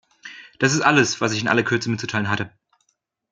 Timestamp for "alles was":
0.81-1.31